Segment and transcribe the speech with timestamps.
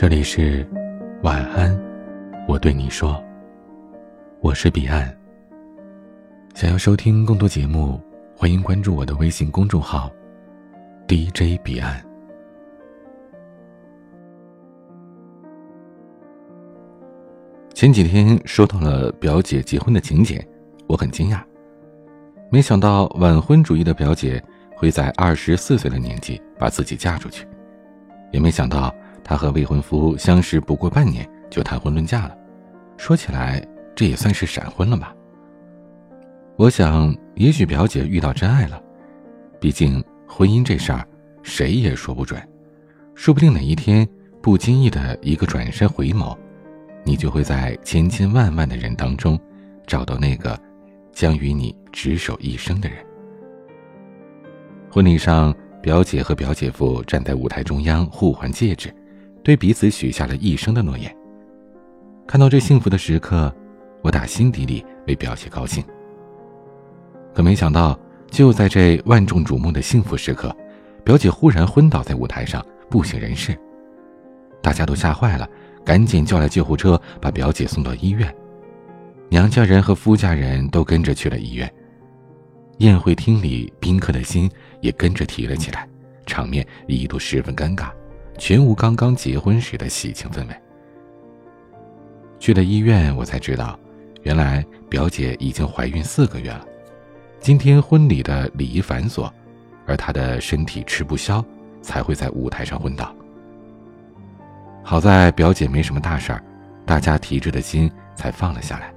[0.00, 0.64] 这里是
[1.24, 1.76] 晚安，
[2.46, 3.20] 我对你说，
[4.40, 5.12] 我是彼岸。
[6.54, 8.00] 想要收听更多节目，
[8.36, 10.08] 欢迎关注我的微信公众号
[11.08, 12.00] DJ 彼岸。
[17.74, 20.40] 前几天收到了表姐结婚的请柬，
[20.86, 21.42] 我很惊讶，
[22.52, 24.40] 没想到晚婚主义的表姐
[24.76, 27.44] 会在二十四岁的年纪把自己嫁出去，
[28.30, 28.94] 也没想到。
[29.28, 32.34] 她和未婚夫相识不过半年就谈婚论嫁了，
[32.96, 33.62] 说起来
[33.94, 35.14] 这也算是闪婚了吧。
[36.56, 38.82] 我想，也许表姐遇到真爱了，
[39.60, 41.06] 毕竟婚姻这事儿
[41.42, 42.40] 谁也说不准，
[43.14, 44.08] 说不定哪一天
[44.40, 46.34] 不经意的一个转身回眸，
[47.04, 49.38] 你就会在千千万万的人当中
[49.86, 50.58] 找到那个
[51.12, 52.96] 将与你执手一生的人。
[54.90, 58.90] 婚礼上，表姐和表姐夫站在舞台中央互换戒指。
[59.48, 61.10] 对彼此许下了一生的诺言。
[62.26, 63.50] 看到这幸福的时刻，
[64.02, 65.82] 我打心底里为表姐高兴。
[67.32, 67.98] 可没想到，
[68.30, 70.54] 就在这万众瞩目的幸福时刻，
[71.02, 73.58] 表姐忽然昏倒在舞台上，不省人事。
[74.60, 75.48] 大家都吓坏了，
[75.82, 78.30] 赶紧叫来救护车，把表姐送到医院。
[79.30, 81.72] 娘家人和夫家人都跟着去了医院。
[82.80, 84.50] 宴会厅里，宾客的心
[84.82, 85.88] 也跟着提了起来，
[86.26, 87.88] 场面一度十分尴尬。
[88.38, 90.54] 全无刚刚结婚时的喜庆氛围。
[92.38, 93.78] 去了医院，我才知道，
[94.22, 96.64] 原来表姐已经怀孕四个月了。
[97.40, 99.28] 今天婚礼的礼仪繁琐，
[99.86, 101.44] 而她的身体吃不消，
[101.82, 103.12] 才会在舞台上昏倒。
[104.84, 106.42] 好在表姐没什么大事儿，
[106.86, 108.94] 大家提着的心才放了下来，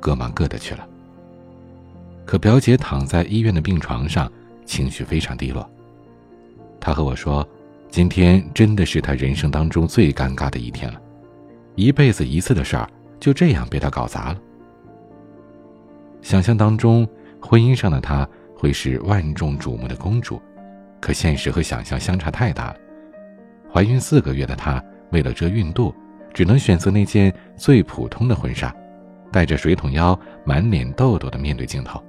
[0.00, 0.86] 各忙各的去了。
[2.26, 4.30] 可表姐躺在医院的病床上，
[4.66, 5.68] 情绪非常低落。
[6.80, 7.48] 她和我说。
[7.92, 10.98] 今天真的是他人生当中最尴尬的一天了，
[11.74, 12.88] 一辈子一次的事儿
[13.20, 14.38] 就这样被他搞砸了。
[16.22, 17.06] 想象当中，
[17.38, 18.26] 婚姻上的她
[18.56, 20.40] 会是万众瞩目的公主，
[21.02, 22.76] 可现实和想象相差太大了。
[23.70, 25.94] 怀孕四个月的她，为了遮孕肚，
[26.32, 28.74] 只能选择那件最普通的婚纱，
[29.30, 32.02] 带着水桶腰、满脸痘痘的面对镜头，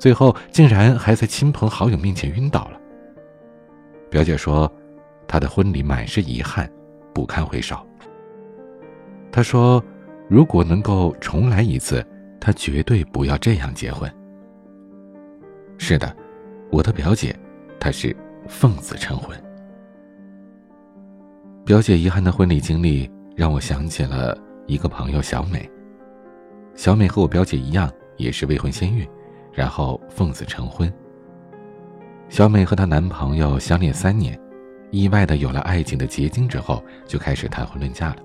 [0.00, 2.80] 最后竟然还在亲朋好友面前晕倒了。
[4.10, 4.68] 表姐说。
[5.32, 6.70] 他的婚礼满是遗憾，
[7.14, 7.74] 不堪回首。
[9.32, 9.82] 他说
[10.28, 12.06] ：“如果能够重来一次，
[12.38, 14.12] 他绝对不要这样结婚。”
[15.80, 16.14] 是的，
[16.70, 17.34] 我的表姐，
[17.80, 18.14] 她是
[18.46, 19.34] 奉子成婚。
[21.64, 25.66] 表姐遗憾的婚礼经历让我想起了一个朋友小美。
[26.74, 29.08] 小美和我表姐一样，也是未婚先孕，
[29.50, 30.92] 然后奉子成婚。
[32.28, 34.38] 小美和她男朋友相恋三年。
[34.92, 38.16] 意外的有了爱情的结晶之后，就开始谈婚论嫁了。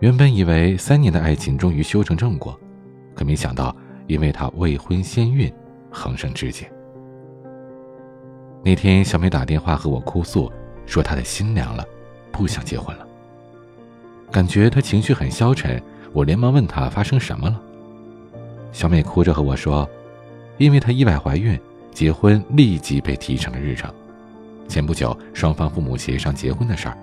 [0.00, 2.56] 原本以为三年的爱情终于修成正果，
[3.14, 3.74] 可没想到，
[4.06, 5.50] 因为她未婚先孕，
[5.90, 6.70] 横生枝节。
[8.62, 10.52] 那天，小美打电话和我哭诉，
[10.84, 11.82] 说她的心凉了，
[12.30, 13.08] 不想结婚了。
[14.30, 15.82] 感觉她情绪很消沉，
[16.12, 17.58] 我连忙问她发生什么了。
[18.70, 19.88] 小美哭着和我说，
[20.58, 21.58] 因为她意外怀孕，
[21.90, 23.90] 结婚立即被提上了日程。
[24.68, 26.96] 前不久，双方父母协商结婚的事儿，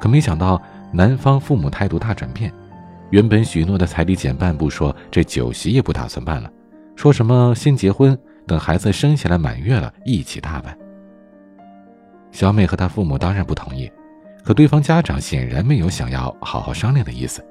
[0.00, 2.52] 可没想到男方父母态度大转变，
[3.10, 6.50] 原本许诺的彩礼减半不说，这酒席也不打算办了，
[6.96, 10.76] 说什么先结婚，等孩子生下来满月了一起大办。
[12.30, 13.92] 小美和她父母当然不同意，
[14.42, 17.44] 可对方家长显然没有想要好好商量的意思，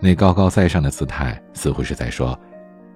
[0.00, 2.38] 那高高在上的姿态似乎是在说：“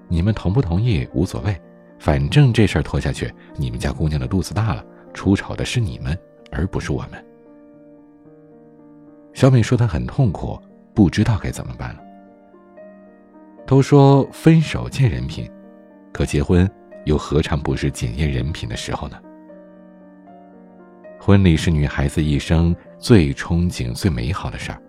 [0.09, 1.55] 你们同不同意无所谓，
[1.99, 6.19] 反正这事儿拖下去，你们家姑娘的肚子大了。”出丑的是你们，
[6.51, 7.25] 而不是我们。
[9.33, 10.59] 小美说她很痛苦，
[10.95, 12.01] 不知道该怎么办了。
[13.67, 15.51] 都说分手见人品，
[16.13, 16.69] 可结婚
[17.05, 19.19] 又何尝不是检验人品的时候呢？
[21.19, 24.83] 婚礼是女孩子一生最憧憬、最美好的事儿，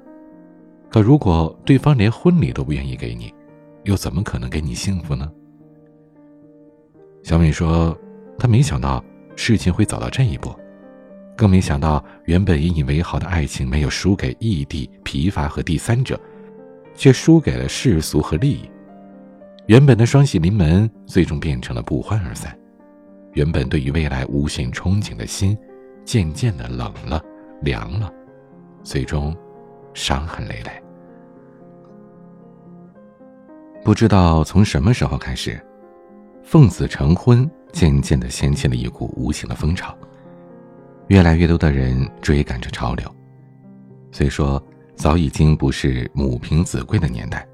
[0.89, 3.33] 可如果对方连婚礼都不愿意给你，
[3.83, 5.31] 又怎么可能给你幸福呢？
[7.23, 7.97] 小美说，
[8.37, 9.03] 她没想到。
[9.35, 10.53] 事情会走到这一步，
[11.35, 16.19] 更没想到，原本引以为豪的爱情没有输给异地、疲乏和第三者，
[16.95, 18.69] 却输给了世俗和利益。
[19.67, 22.57] 原本的双喜临门，最终变成了不欢而散。
[23.33, 25.57] 原本对于未来无限憧憬的心，
[26.05, 27.21] 渐渐的冷了、
[27.61, 28.13] 凉了，
[28.83, 29.35] 最终
[29.93, 30.71] 伤痕累累。
[33.83, 35.59] 不知道从什么时候开始，
[36.43, 37.49] 奉子成婚。
[37.73, 39.97] 渐渐的掀起了一股无形的风潮，
[41.07, 43.15] 越来越多的人追赶着潮流。
[44.11, 44.63] 虽说
[44.95, 47.45] 早已经不是母凭子贵的年代，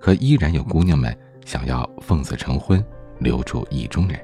[0.00, 1.16] 可依然有姑娘们
[1.46, 2.84] 想要奉子成婚，
[3.20, 4.18] 留住意中人；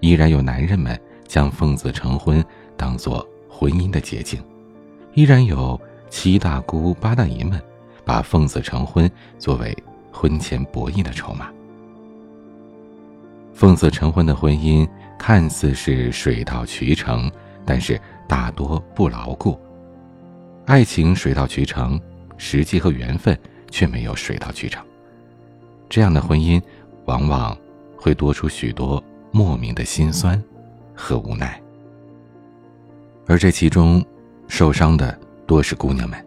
[0.00, 2.44] 依然有男人们将奉子成婚
[2.76, 4.38] 当做婚姻的捷径；
[5.14, 5.80] 依然有
[6.10, 7.60] 七大姑八大姨们
[8.04, 9.74] 把奉子成婚作为
[10.12, 11.50] 婚前博弈的筹码。
[13.54, 14.86] 奉子成婚的婚姻
[15.16, 17.30] 看似是水到渠成，
[17.64, 17.98] 但是
[18.28, 19.58] 大多不牢固。
[20.66, 21.98] 爱情水到渠成，
[22.36, 23.38] 时机和缘分
[23.70, 24.84] 却没有水到渠成。
[25.88, 26.60] 这样的婚姻，
[27.04, 27.56] 往往
[27.96, 30.42] 会多出许多莫名的心酸
[30.94, 31.60] 和无奈。
[33.26, 34.04] 而这其中，
[34.48, 35.16] 受伤的
[35.46, 36.26] 多是姑娘们，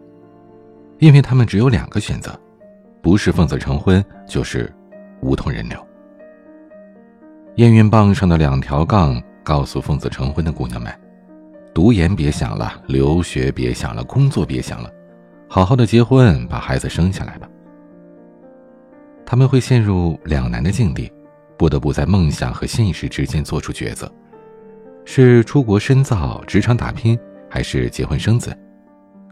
[0.98, 2.40] 因为她们只有两个选择：
[3.02, 4.72] 不是奉子成婚，就是
[5.20, 5.87] 无痛人流。
[7.58, 10.94] 验孕棒上的两条杠告诉奉子成婚的姑娘们：
[11.74, 14.88] 读研别想了，留学别想了，工作别想了，
[15.48, 17.48] 好好的结婚，把孩子生下来吧。
[19.26, 21.10] 他们会陷入两难的境地，
[21.56, 24.08] 不得不在梦想和现实之间做出抉择：
[25.04, 27.18] 是出国深造、职场打拼，
[27.50, 28.56] 还是结婚生子？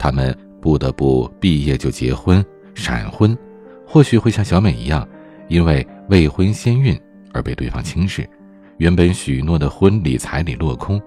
[0.00, 2.44] 他们不得不毕业就结婚、
[2.75, 3.38] 闪婚，
[3.87, 5.08] 或许会像小美一样，
[5.46, 7.00] 因为未婚先孕。
[7.36, 8.28] 而被对方轻视，
[8.78, 11.00] 原本许诺的婚礼彩礼落空，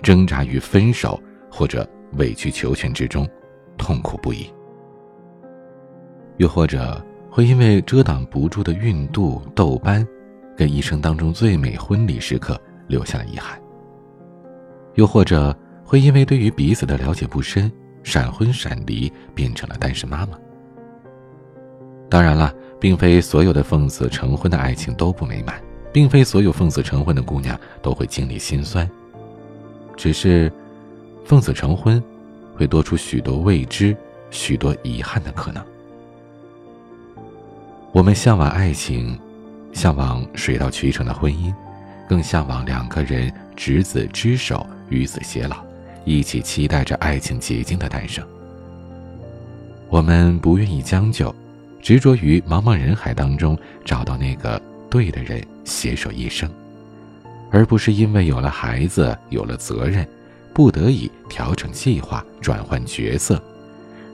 [0.00, 1.20] 挣扎于分手
[1.50, 1.88] 或者
[2.18, 3.28] 委曲求全之中，
[3.76, 4.46] 痛苦不已。
[6.36, 10.06] 又或者会因为遮挡不住的孕肚痘斑，
[10.56, 13.60] 跟一生当中最美婚礼时刻留下了遗憾。
[14.94, 17.70] 又或者会因为对于彼此的了解不深，
[18.02, 20.38] 闪婚闪离，变成了单身妈妈。
[22.08, 25.60] 当然了，并非所有的奉子成婚的爱情都不美满。
[25.92, 28.88] 并非所有奉子成婚的姑娘都会经历心酸，
[29.96, 30.50] 只是
[31.24, 32.02] 奉子成婚
[32.56, 33.94] 会多出许多未知、
[34.30, 35.62] 许多遗憾的可能。
[37.92, 39.18] 我们向往爱情，
[39.72, 41.52] 向往水到渠成的婚姻，
[42.08, 45.58] 更向往两个人执子之手，与子偕老，
[46.06, 48.26] 一起期待着爱情结晶的诞生。
[49.90, 51.34] 我们不愿意将就，
[51.82, 54.60] 执着于茫茫人海当中找到那个。
[54.92, 56.50] 对的人携手一生，
[57.50, 60.06] 而不是因为有了孩子、有了责任，
[60.52, 63.42] 不得已调整计划、转换角色，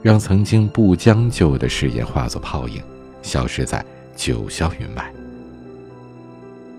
[0.01, 2.81] 让曾经不将就的誓言化作泡影，
[3.21, 3.83] 消失在
[4.15, 5.11] 九霄云外。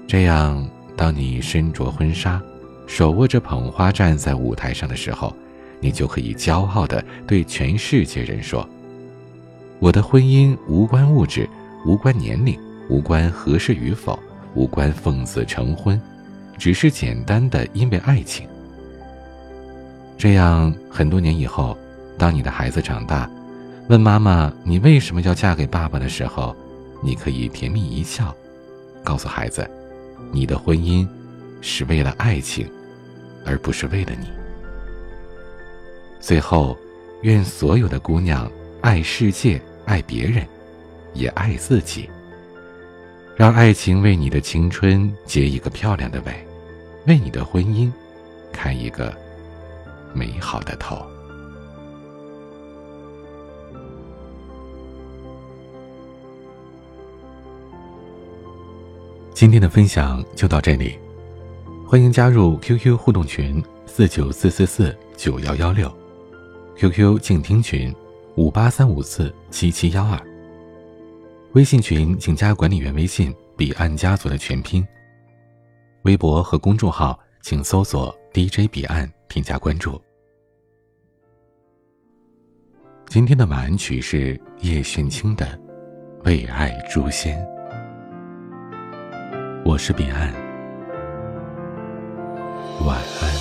[0.06, 2.40] 这样，当你身着婚纱，
[2.86, 5.34] 手握着捧花站在舞台上的时候，
[5.80, 8.68] 你就可以骄傲地对全世界人说
[9.78, 11.48] ：“我的婚姻无关物质，
[11.86, 12.58] 无关年龄。”
[12.90, 14.18] 无关合适与否，
[14.54, 16.00] 无关奉子成婚，
[16.58, 18.48] 只是简单的因为爱情。
[20.18, 21.76] 这样，很多年以后，
[22.18, 23.30] 当你的孩子长大，
[23.88, 26.54] 问妈妈你为什么要嫁给爸爸的时候，
[27.02, 28.34] 你可以甜蜜一笑，
[29.02, 29.68] 告诉孩子，
[30.30, 31.08] 你的婚姻
[31.60, 32.70] 是为了爱情，
[33.46, 34.26] 而不是为了你。
[36.20, 36.76] 最后，
[37.22, 38.50] 愿所有的姑娘
[38.82, 40.46] 爱世界，爱别人，
[41.14, 42.10] 也爱自己。
[43.40, 46.46] 让爱情为你的青春结一个漂亮的尾，
[47.06, 47.90] 为你的婚姻
[48.52, 49.16] 开一个
[50.12, 51.02] 美好的头。
[59.32, 60.98] 今天的分享就到这里，
[61.86, 65.90] 欢迎加入 QQ 互动群四九四四四九幺幺六
[66.76, 67.90] ，QQ 静听群
[68.34, 70.29] 五八三五四七七幺二。
[71.54, 74.86] 微信群请加管理员微信“彼岸家族”的全拼。
[76.02, 80.00] 微博和公众号请搜索 “DJ 彼岸”添加关注。
[83.08, 85.44] 今天的晚安曲是叶炫清的
[86.24, 87.36] 《为爱诛仙》。
[89.64, 90.32] 我是彼岸，
[92.86, 93.39] 晚安。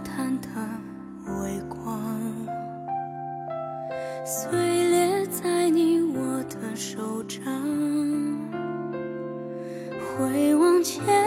[0.00, 0.80] 淡淡
[1.24, 2.20] 的微光，
[4.24, 4.50] 碎
[4.90, 7.42] 裂在你我的手掌。
[10.16, 11.23] 回望前。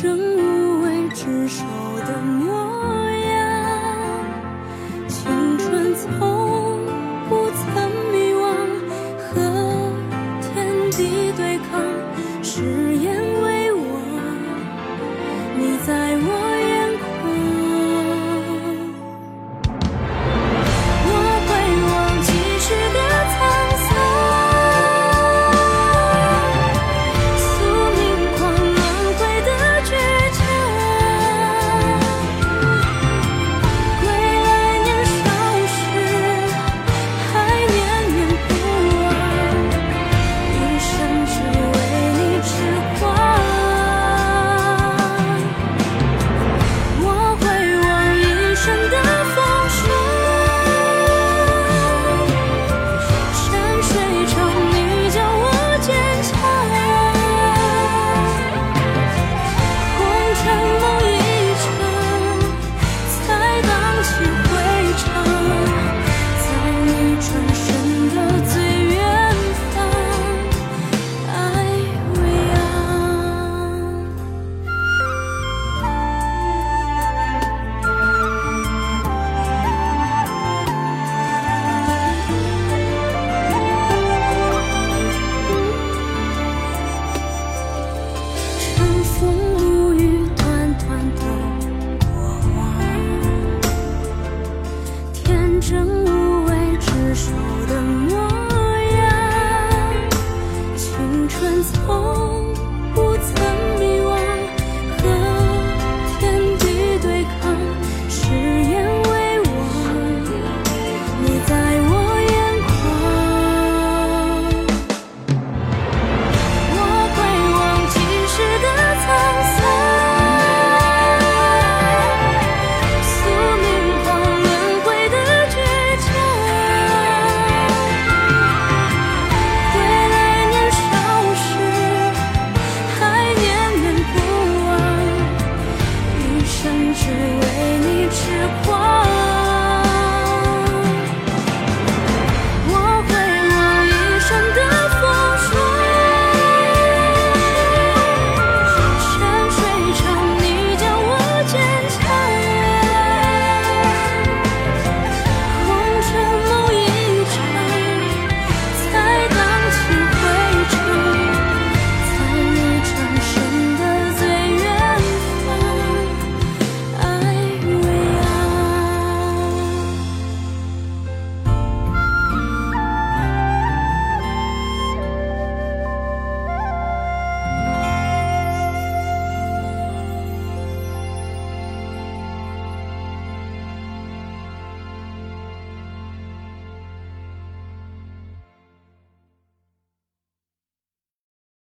[0.00, 1.64] 生，无畏执手
[2.06, 2.37] 的梦。